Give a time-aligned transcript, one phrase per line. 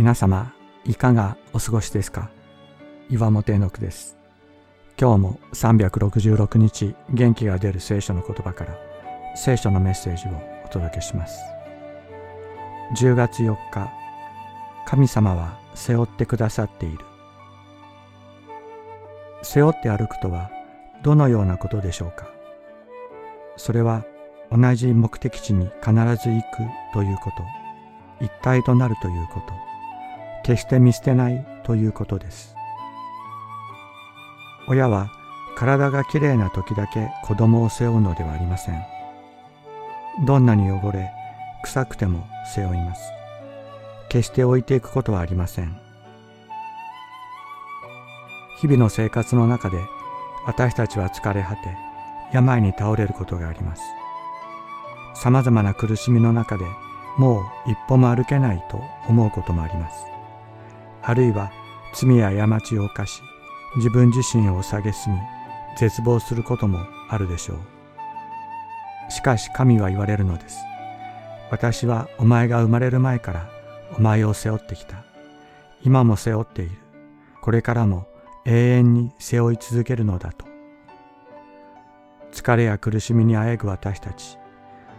[0.00, 0.54] 皆様
[0.86, 2.30] いかがお過ごしですか？
[3.10, 4.16] 岩本絵の句です。
[4.98, 8.78] 今日も366日元気が出る聖書の言葉から
[9.36, 10.30] 聖書のメッセージを
[10.64, 11.38] お届けします。
[12.96, 13.90] 10月4日
[14.86, 16.98] 神様は背負ってくださっている。
[19.42, 20.50] 背負って歩くとは
[21.02, 22.26] どのようなことでしょうか？
[23.58, 24.06] それは
[24.50, 27.30] 同じ目的地に必ず行くというこ
[28.18, 29.69] と一体となるということ。
[30.50, 32.56] 決して見捨てないということです。
[34.66, 35.08] 親は
[35.56, 38.82] 体がきれいな時だけ子供を背負うのではありません。
[40.26, 41.12] どんなに汚れ
[41.62, 43.12] 臭くても背負います。
[44.08, 45.80] 決して置いていくことはありません。
[48.60, 49.76] 日々の生活の中で
[50.46, 51.76] 私たちは疲れ果て
[52.32, 53.82] 病に倒れることがあります。
[55.14, 56.64] さまざまな苦しみの中で
[57.18, 60.10] もう一歩も歩けないと思うこともあります。
[61.02, 61.50] あるいは
[61.94, 63.22] 罪や過ちを犯し
[63.76, 65.18] 自分自身を蔑み
[65.78, 69.12] 絶望することもあるでしょう。
[69.12, 70.58] しかし神は言われるのです。
[71.50, 73.50] 私はお前が生まれる前から
[73.96, 75.04] お前を背負ってきた。
[75.82, 76.72] 今も背負っている。
[77.40, 78.06] これからも
[78.44, 80.50] 永遠に背負い続けるのだと。
[82.32, 84.38] 疲れや苦しみにあえぐ私たち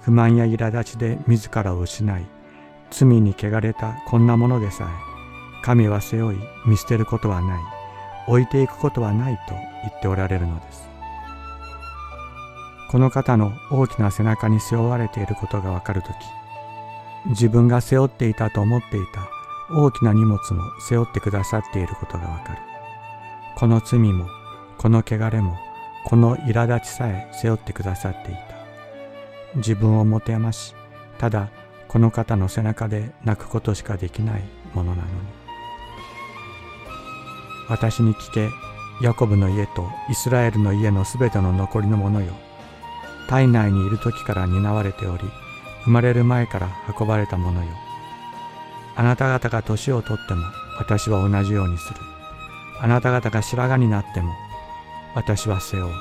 [0.00, 2.26] 不満や苛立ちで自らを失い
[2.90, 5.11] 罪に汚れたこんなものでさえ
[5.62, 7.62] 神は背負い見捨てることはない。
[8.28, 10.88] 置いていくことはないと言っておられるのです。
[12.90, 16.14] この方の大きな背中に背負われていることがわかるとき
[17.30, 19.30] 自分が背負っていたと思っていた
[19.74, 22.58] 大きな荷物も背負ってくださっていることがわかる。
[23.56, 24.26] この罪も
[24.76, 25.56] この汚れも
[26.04, 28.40] この苛立ちさえ背負ってくださっていた。
[29.56, 30.74] 自分を持て余し、
[31.18, 31.48] ただ
[31.88, 34.42] この方の背中で泣くことしかできない
[34.74, 35.41] ものなのに。
[37.68, 38.50] 私に聞け、
[39.00, 42.32] ヤコブの家とイスラエルの家のすべての残りのものよ。
[43.28, 45.24] 体内にいる時から担われており、
[45.84, 46.68] 生まれる前から
[46.98, 47.70] 運ばれたものよ。
[48.94, 50.44] あなた方が年をとっても
[50.78, 52.00] 私は同じようにする。
[52.80, 54.32] あなた方が白髪になっても
[55.14, 55.94] 私は背負う。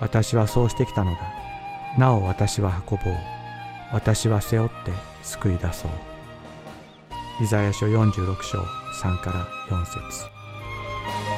[0.00, 1.18] 私はそうしてきたのだ。
[1.98, 3.14] なお私は運ぼう。
[3.92, 4.92] 私は背負って
[5.22, 5.90] 救い出そう。
[7.42, 8.58] イザヤ書46章
[9.02, 10.00] 3から4節
[11.06, 11.35] Bye.